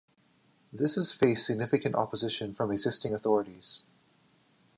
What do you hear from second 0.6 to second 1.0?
This